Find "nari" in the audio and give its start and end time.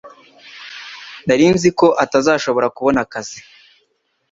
1.25-1.45